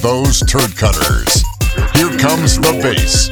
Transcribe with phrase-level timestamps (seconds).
[0.00, 1.44] those turd cutters.
[1.94, 3.29] Here comes the bass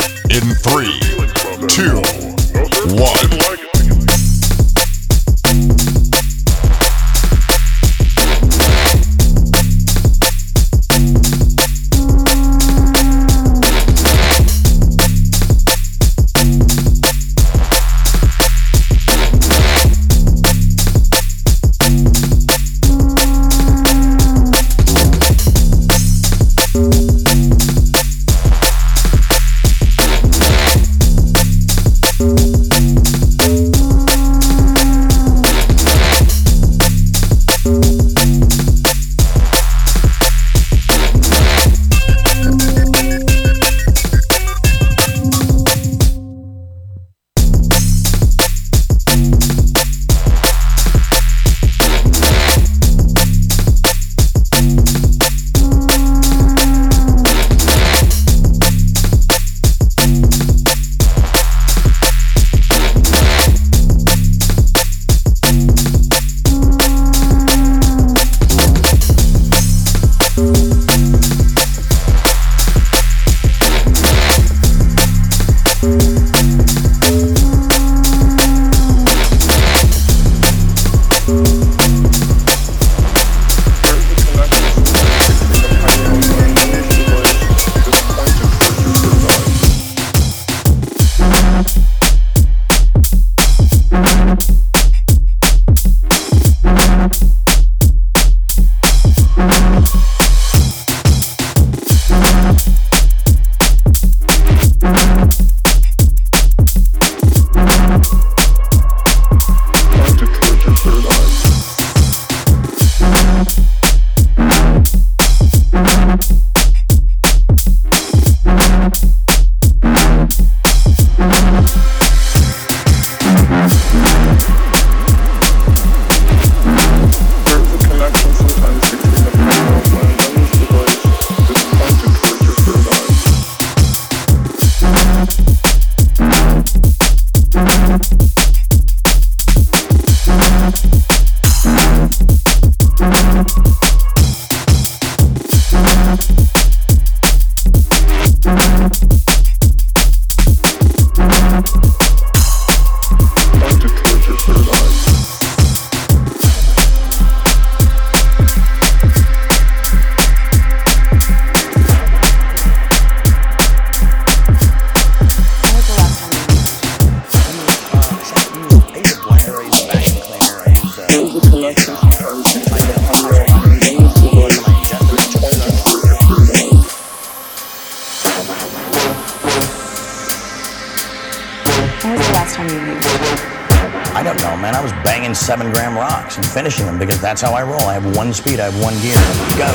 [186.42, 187.80] finishing them because that's how I roll.
[187.82, 189.14] I have one speed, I have one gear.
[189.56, 189.70] Go.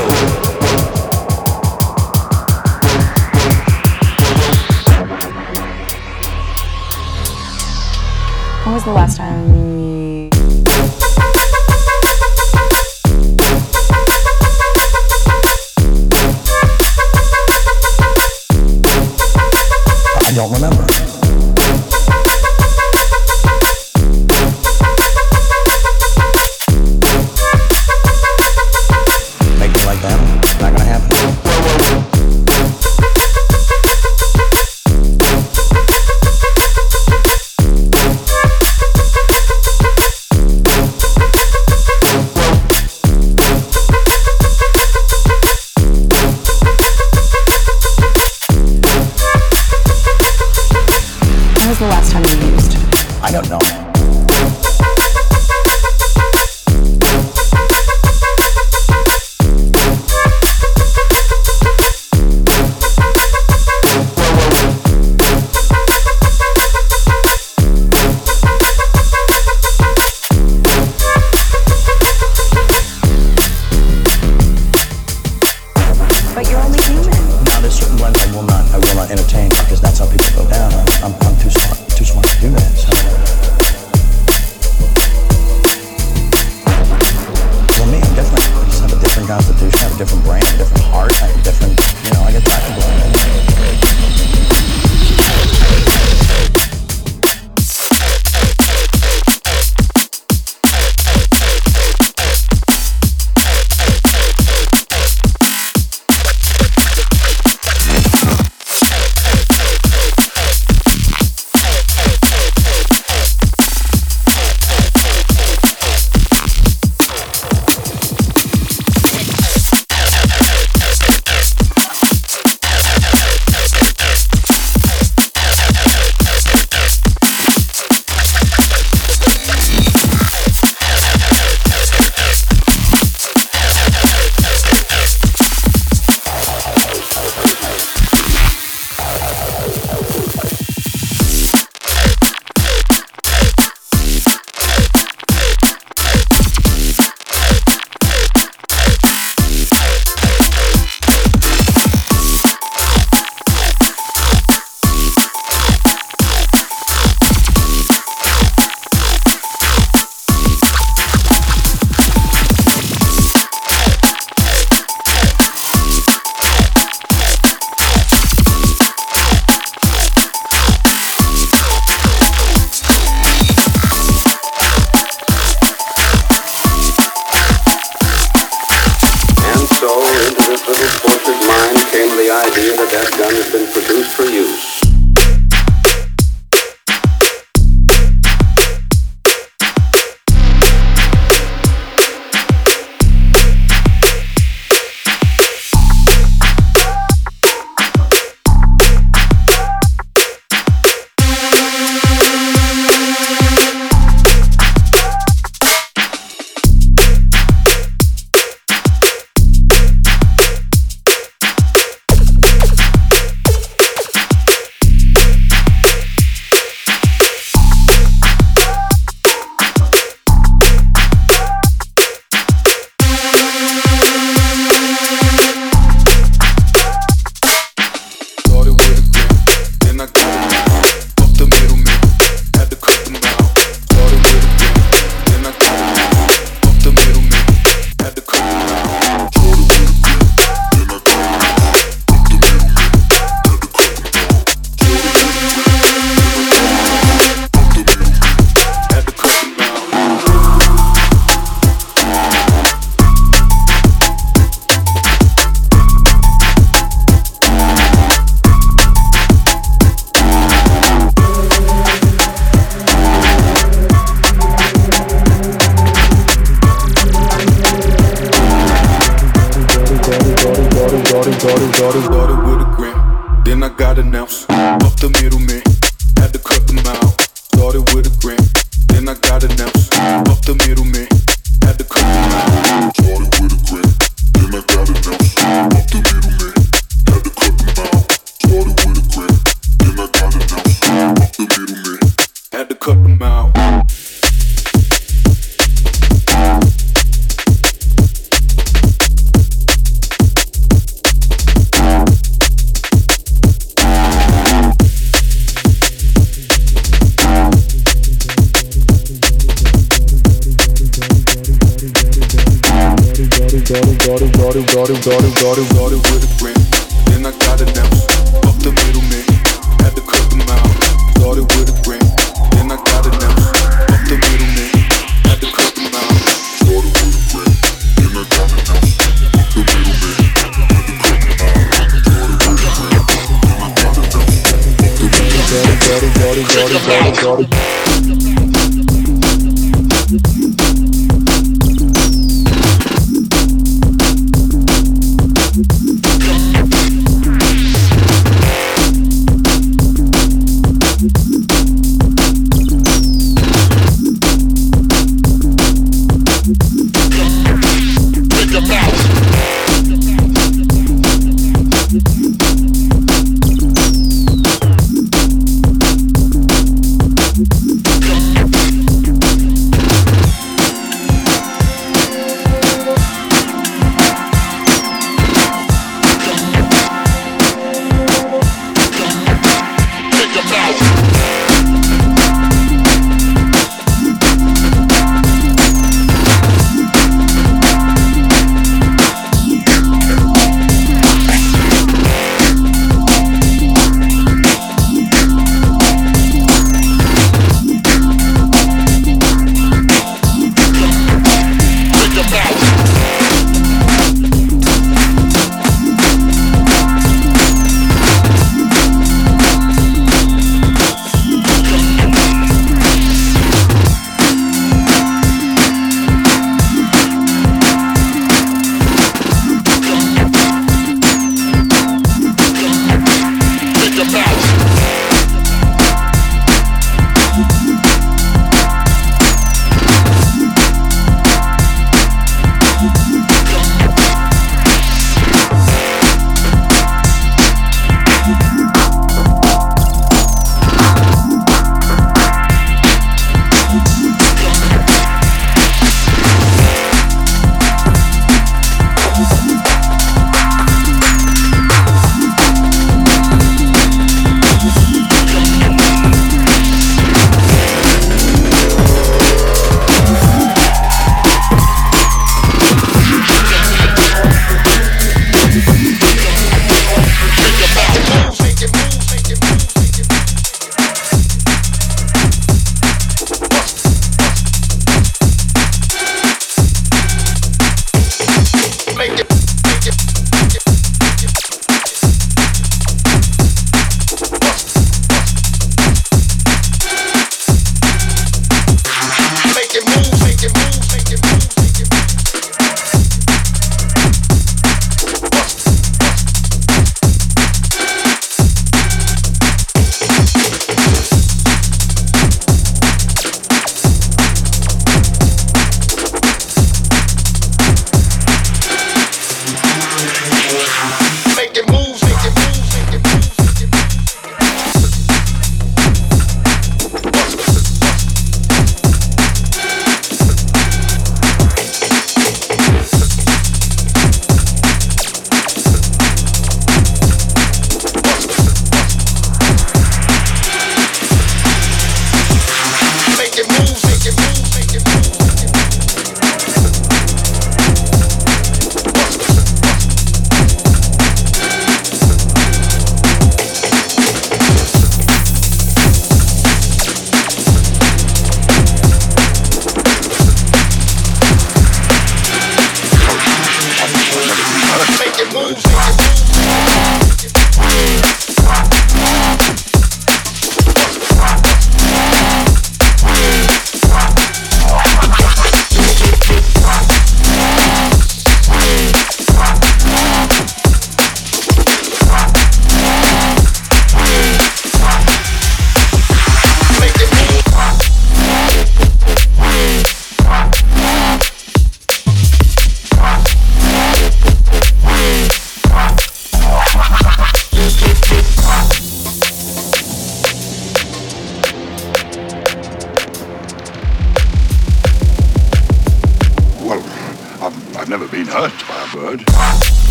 [8.64, 9.83] When was the last time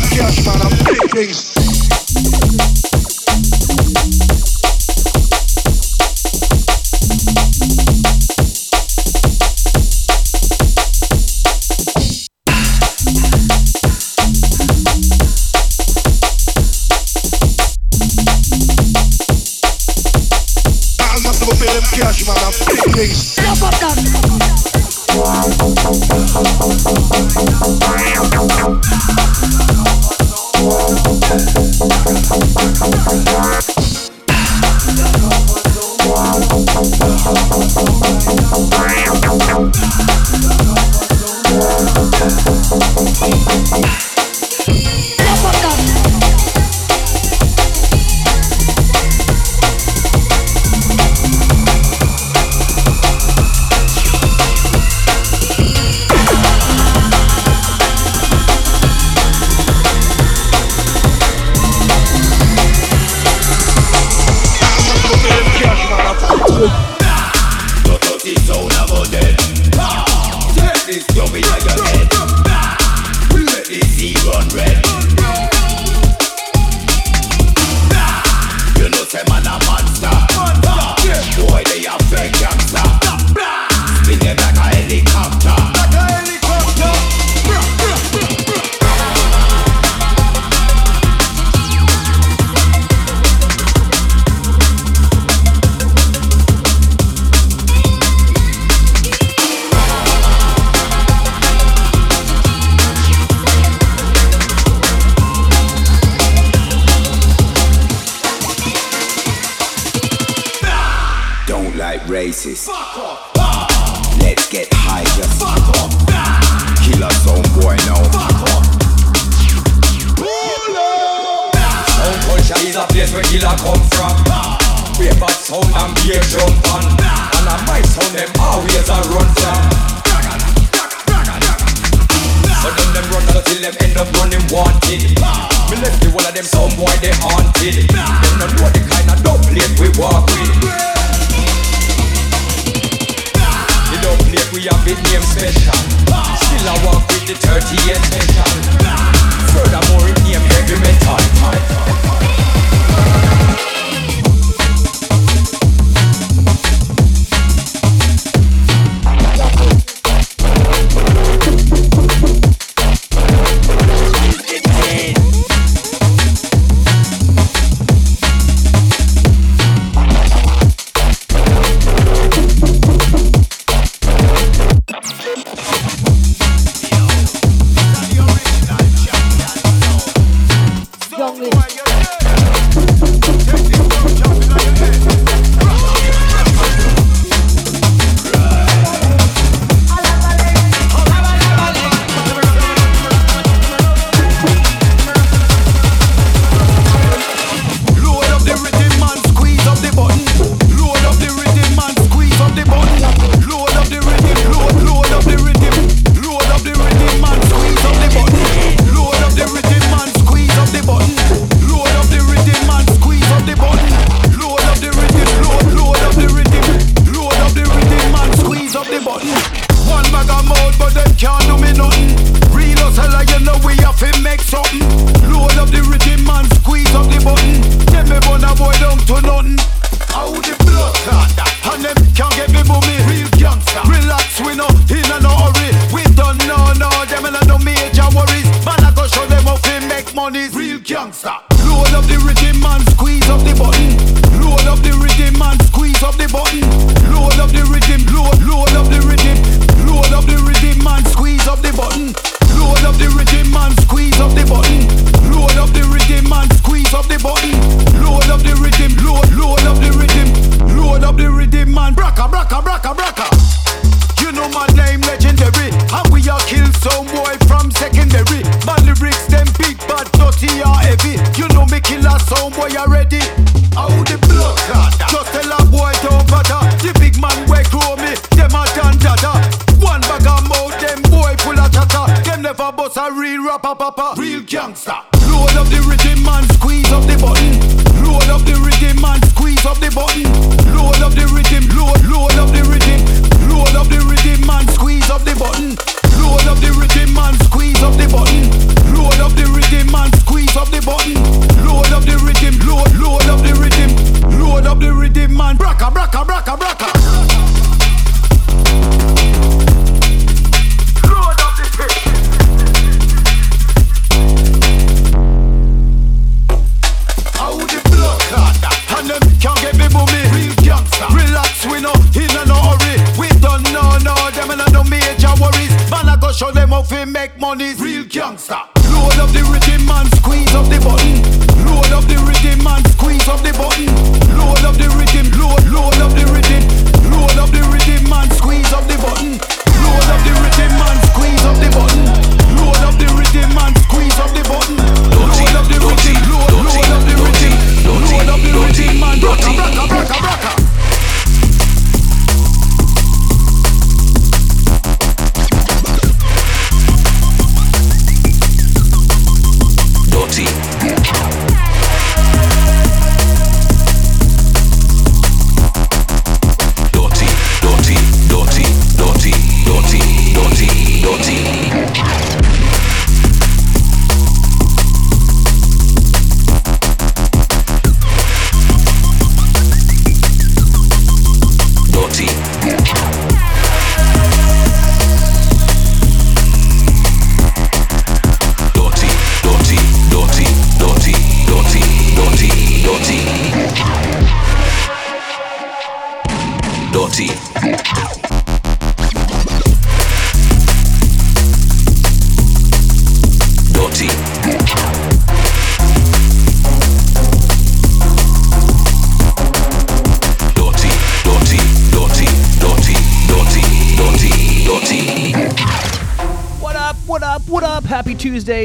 [0.00, 0.60] Cash, man.
[0.60, 2.85] I'm big.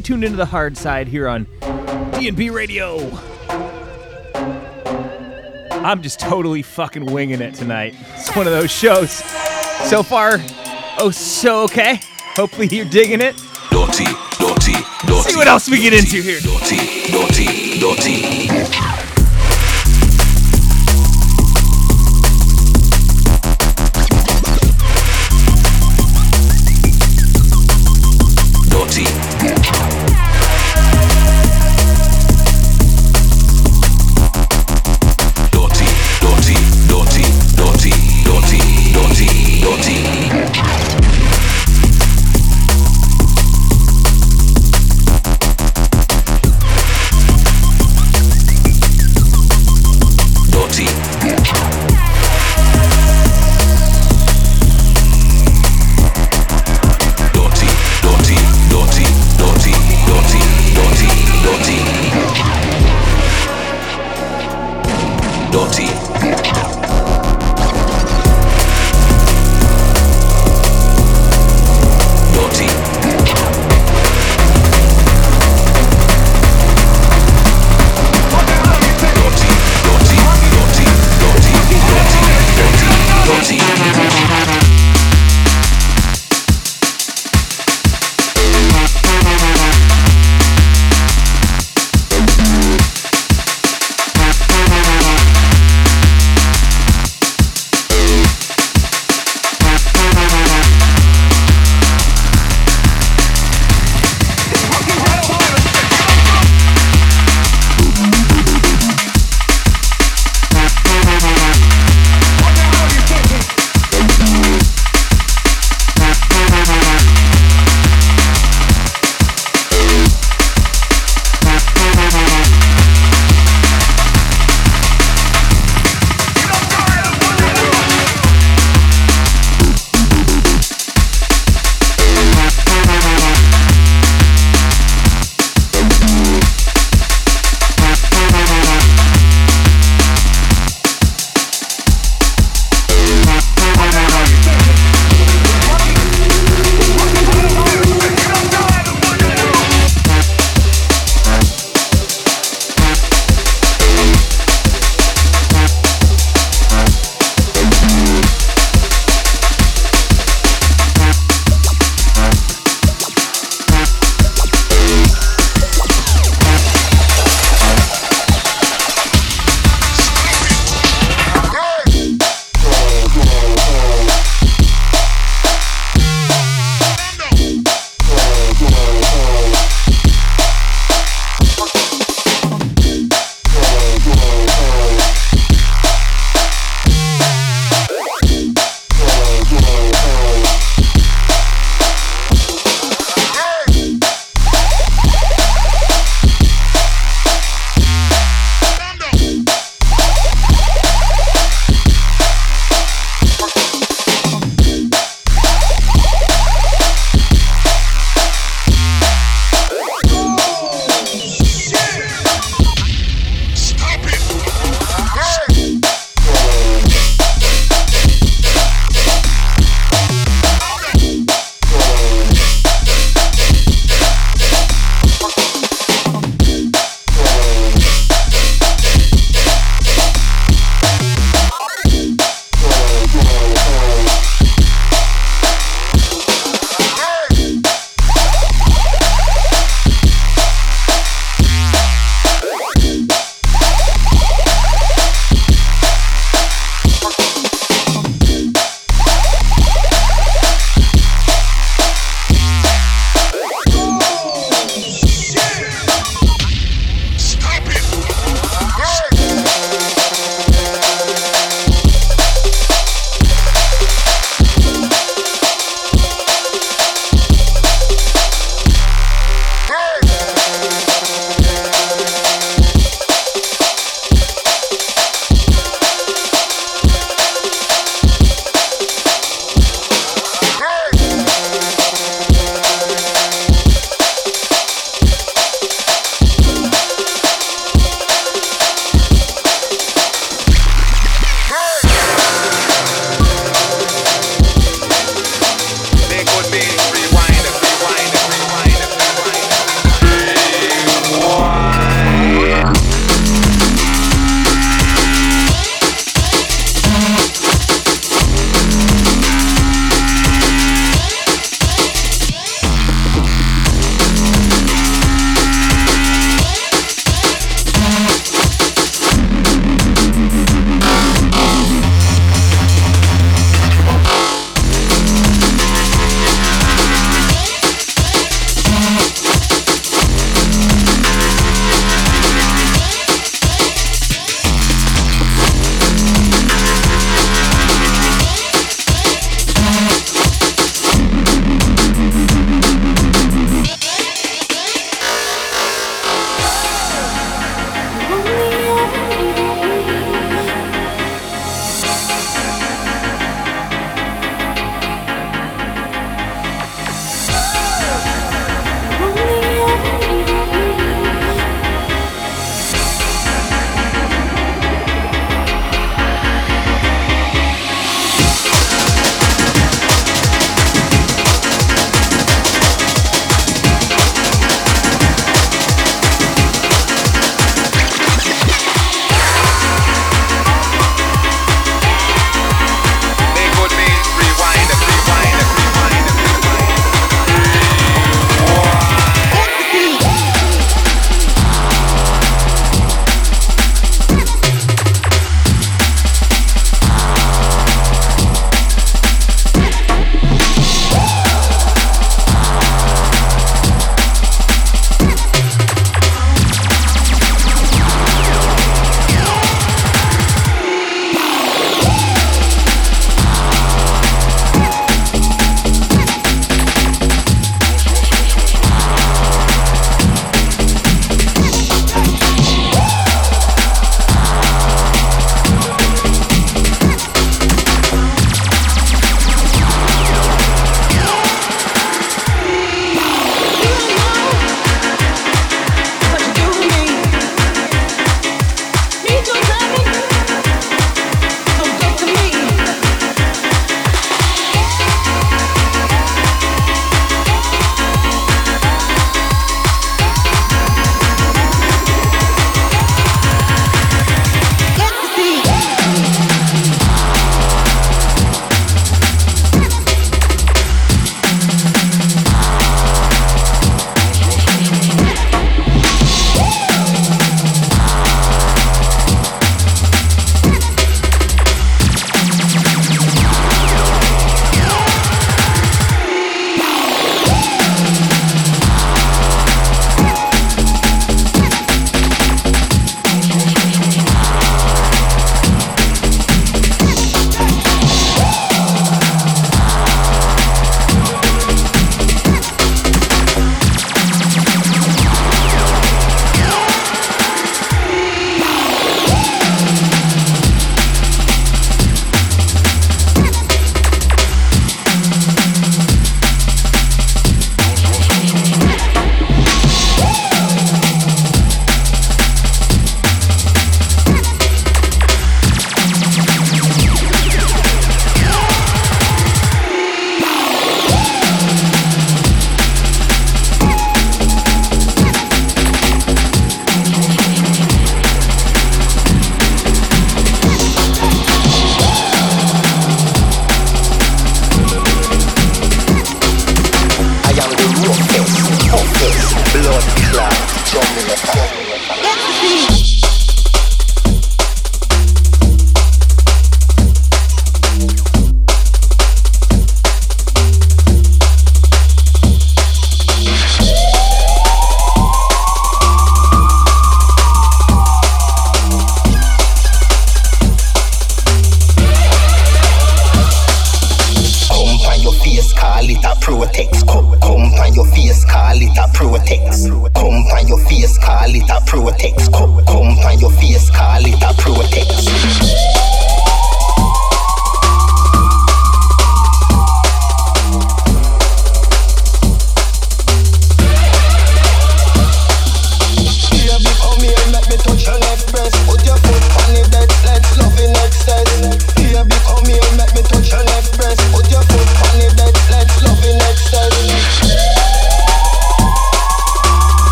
[0.00, 1.46] Stay tuned into the hard side here on
[2.18, 3.10] D&B Radio.
[5.84, 7.94] I'm just totally fucking winging it tonight.
[8.14, 9.10] It's one of those shows.
[9.90, 10.38] So far,
[10.98, 12.00] oh so okay.
[12.34, 13.34] Hopefully you're digging it.
[13.72, 14.04] Naughty,
[14.40, 14.72] naughty,
[15.06, 15.32] naughty.
[15.32, 16.40] See what else we get into here.
[16.46, 18.89] Naughty, naughty, naughty.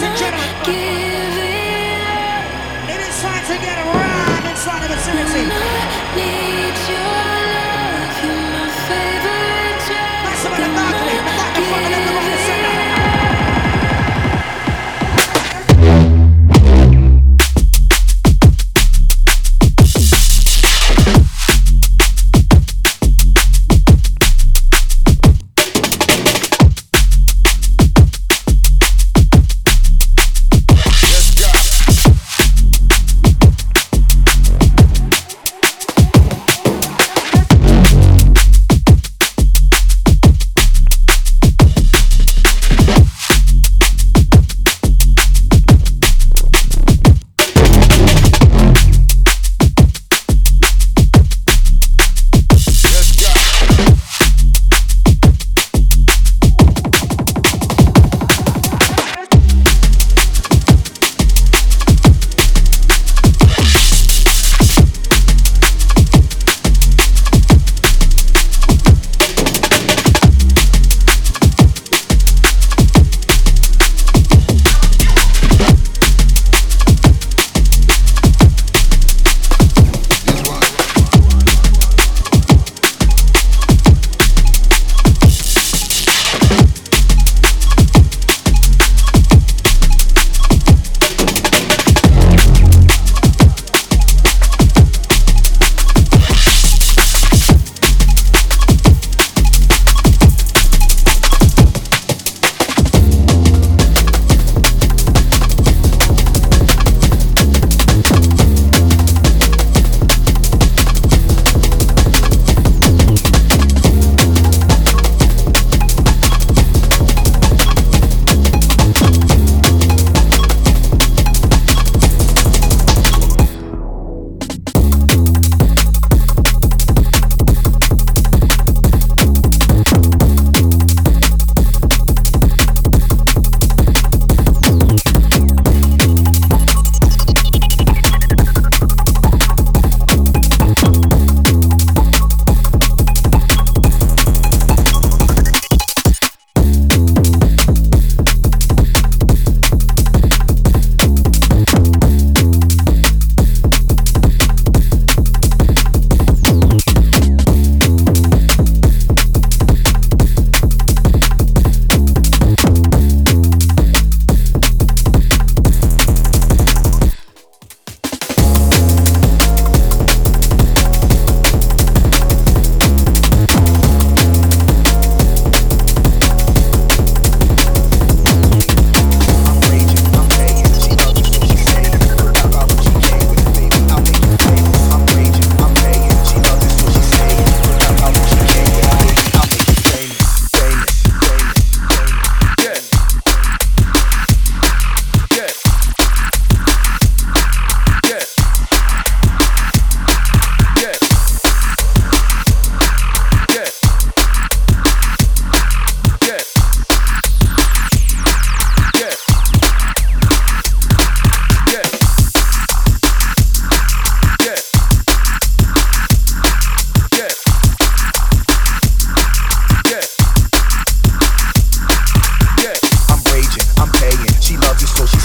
[0.00, 0.48] ladies and gentlemen.
[2.88, 6.47] It is time to get around inside of the vicinity.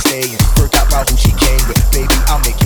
[0.04, 0.38] staying.
[0.60, 1.80] Work out route she came with.
[1.91, 2.62] Baby, I'll make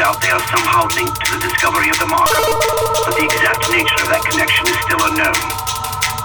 [0.00, 2.40] doubt they are somehow linked to the discovery of the marker,
[3.04, 5.36] but the exact nature of that connection is still unknown.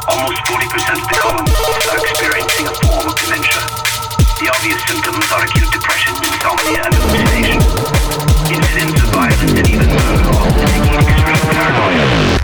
[0.07, 3.59] Almost 40% of the colonists are experiencing a form of dementia.
[4.39, 7.59] The obvious symptoms are acute depression, insomnia, and hallucination.
[8.47, 10.23] Incidents of violence and even murder
[10.71, 12.34] indicate extreme paranoia.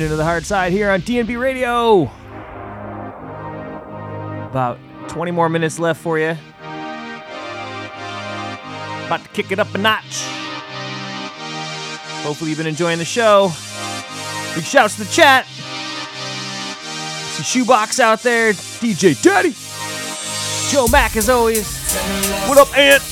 [0.00, 2.04] Tuned into the Hardside here on DNB Radio.
[4.48, 4.78] About
[5.08, 6.38] 20 more minutes left for you.
[9.04, 10.22] About to kick it up a notch.
[12.22, 13.52] Hopefully, you've been enjoying the show.
[14.54, 15.44] Big shouts to the chat.
[17.34, 19.54] See Shoebox out there, DJ Daddy,
[20.72, 21.92] Joe Mack as always.
[22.48, 23.02] What up, Ant?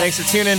[0.00, 0.58] Thanks for tuning.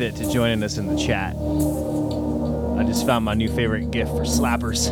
[0.00, 1.36] benefit to joining us in the chat.
[2.78, 4.88] I just found my new favorite gift for slappers.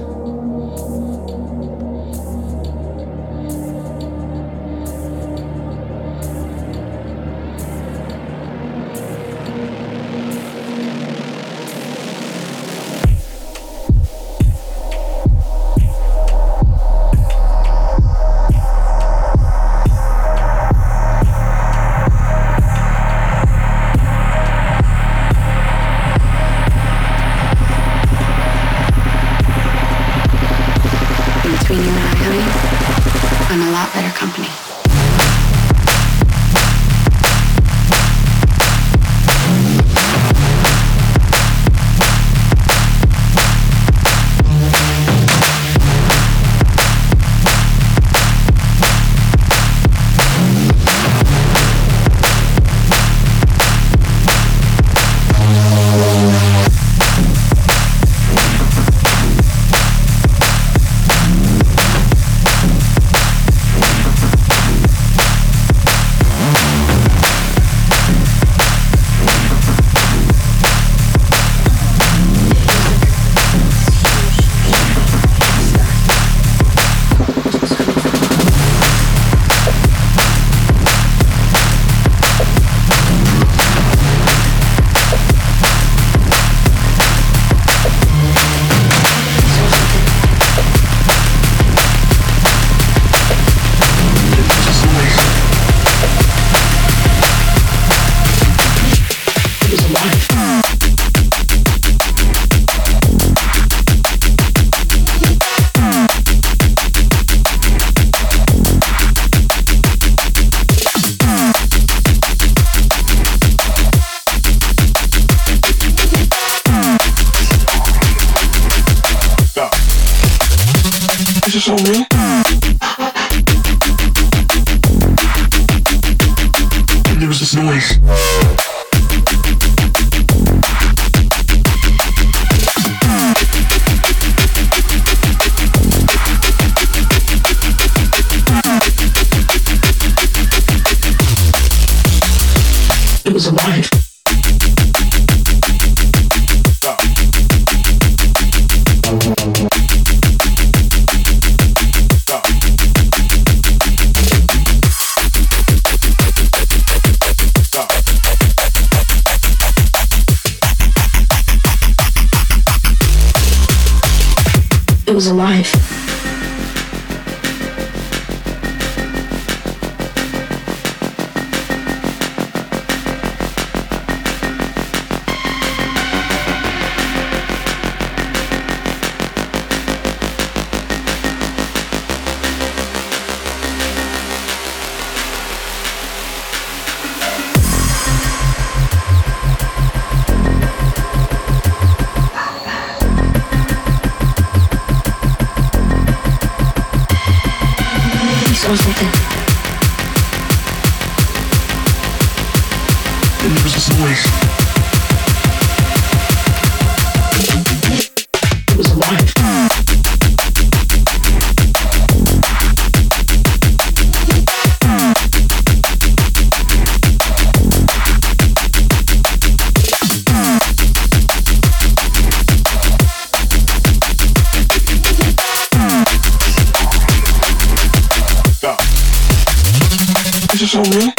[230.61, 231.13] Is this all real?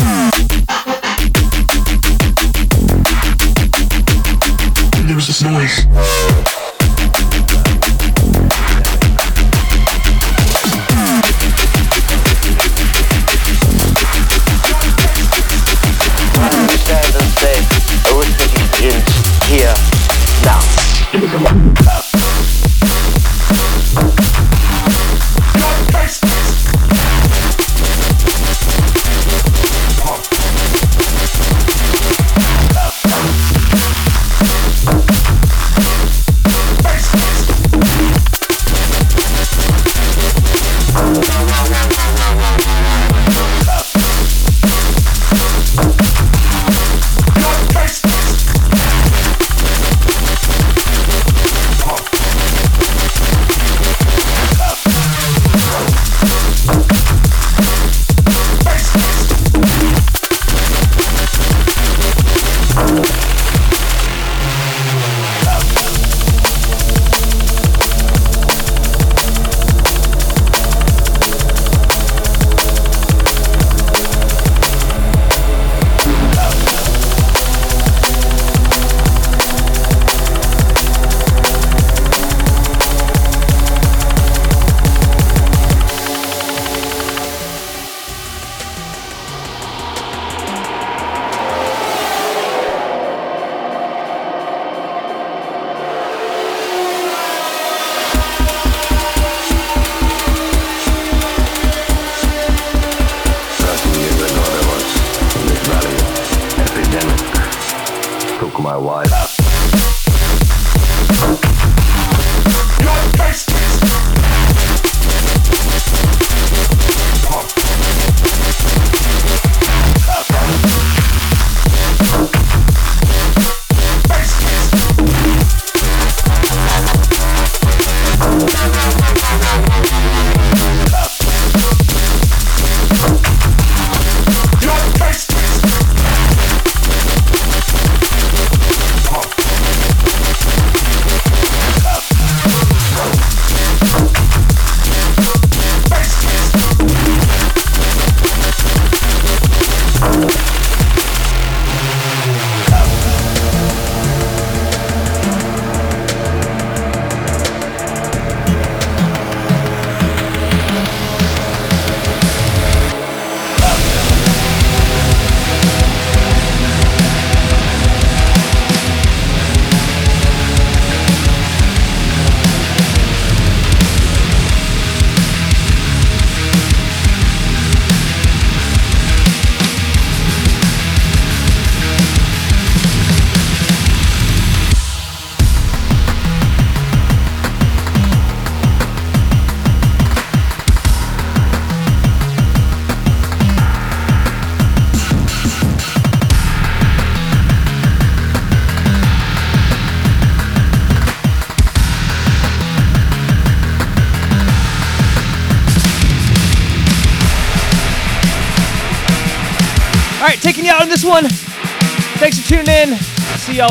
[4.97, 6.58] And there was this noise.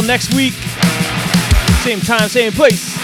[0.06, 0.54] Next week.
[1.82, 2.97] Same time, same place.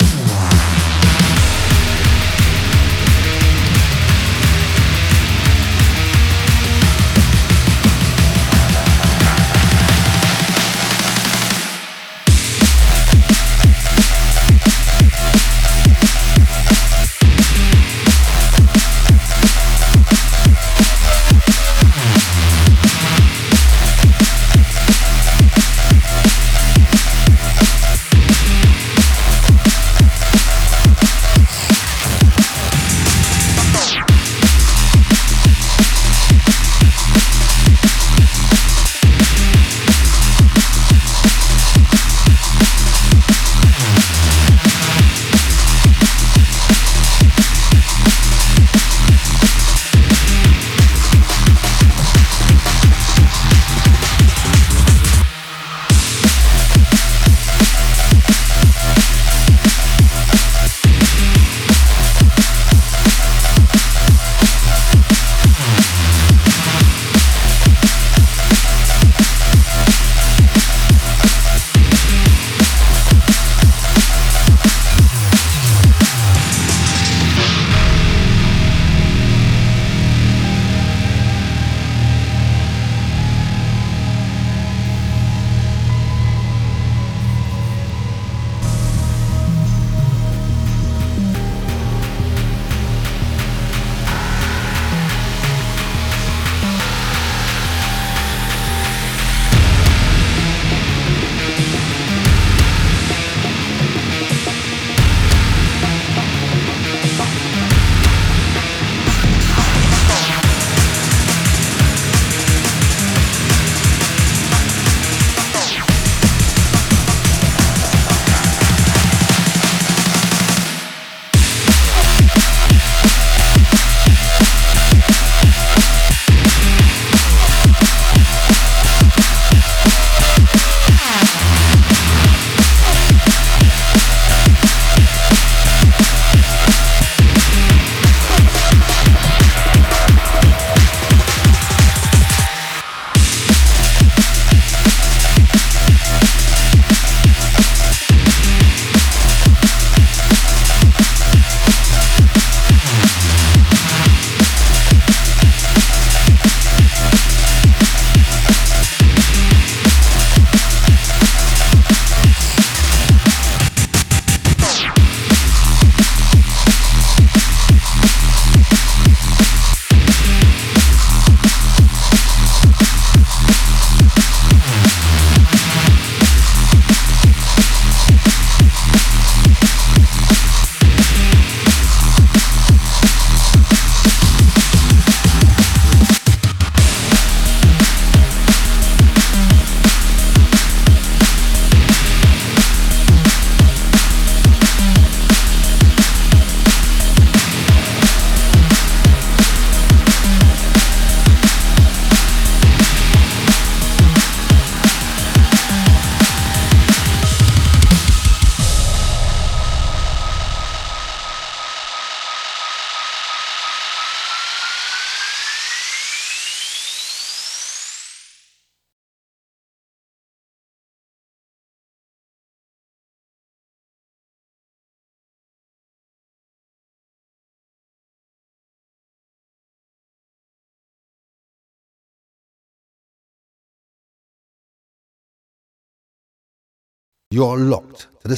[237.34, 238.06] You're locked.
[238.22, 238.36] To the